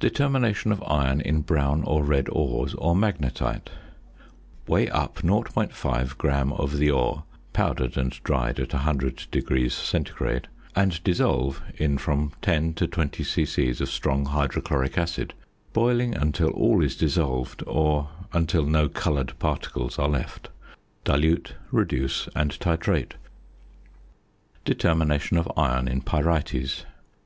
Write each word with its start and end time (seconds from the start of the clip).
~Determination 0.00 0.70
of 0.70 0.82
Iron 0.86 1.22
in 1.22 1.40
Brown 1.40 1.82
or 1.84 2.04
Red 2.04 2.28
Ores 2.30 2.74
or 2.74 2.94
Magnetite.~ 2.94 3.70
Weigh 4.66 4.90
up 4.90 5.16
0.5 5.22 6.18
gram 6.18 6.52
of 6.52 6.76
the 6.76 6.90
ore 6.90 7.24
(powdered 7.54 7.96
and 7.96 8.10
dried 8.22 8.60
at 8.60 8.68
100° 8.68 9.72
C.), 9.72 10.42
and 10.76 11.02
dissolve 11.02 11.62
in 11.78 11.96
from 11.96 12.32
10 12.42 12.74
to 12.74 12.86
20 12.86 13.24
c.c. 13.24 13.70
of 13.70 13.88
strong 13.88 14.26
hydrochloric 14.26 14.98
acid, 14.98 15.32
boiling 15.72 16.14
until 16.14 16.50
all 16.50 16.82
is 16.82 16.94
dissolved, 16.94 17.64
or 17.66 18.10
until 18.34 18.66
no 18.66 18.90
coloured 18.90 19.32
particles 19.38 19.98
are 19.98 20.08
left. 20.10 20.50
Dilute, 21.04 21.54
reduce, 21.70 22.28
and 22.36 22.50
titrate. 22.60 23.14
~Determination 24.66 25.38
of 25.38 25.50
Iron 25.56 25.88
in 25.88 26.02
Pyrites. 26.02 26.84